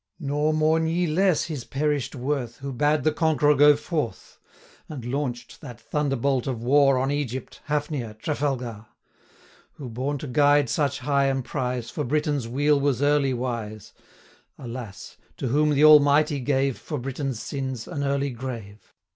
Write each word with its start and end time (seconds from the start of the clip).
Nor 0.19 0.51
mourn 0.51 0.87
ye 0.87 1.05
less 1.05 1.43
his 1.43 1.63
perished 1.63 2.15
worth, 2.15 2.57
Who 2.57 2.73
bade 2.73 3.03
the 3.03 3.11
conqueror 3.11 3.53
go 3.53 3.75
forth, 3.75 4.39
80 4.89 4.93
And 4.95 5.05
launch'd 5.13 5.61
that 5.61 5.79
thunderbolt 5.79 6.47
of 6.47 6.63
war 6.63 6.97
On 6.97 7.11
Egypt, 7.11 7.61
Hafnia, 7.67 8.15
Trafalgar; 8.15 8.87
Who, 9.73 9.89
born 9.89 10.17
to 10.17 10.25
guide 10.25 10.71
such 10.71 11.01
high 11.01 11.29
emprize, 11.29 11.91
For 11.91 12.03
Britain's 12.03 12.47
weal 12.47 12.79
was 12.79 13.03
early 13.03 13.35
wise; 13.35 13.93
Alas! 14.57 15.17
to 15.37 15.49
whom 15.49 15.69
the 15.69 15.85
Almighty 15.85 16.39
gave, 16.39 16.77
85 16.77 16.81
For 16.81 16.97
Britain's 16.97 17.39
sins, 17.39 17.87
an 17.87 18.03
early 18.03 18.31
grave! 18.31 18.91